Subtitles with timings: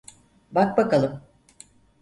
[0.51, 1.21] Bak bakalım.